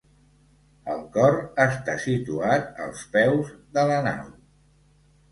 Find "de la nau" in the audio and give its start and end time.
3.77-4.33